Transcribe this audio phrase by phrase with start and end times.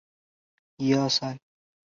[0.03, 1.41] 出身于神奈川县横滨市。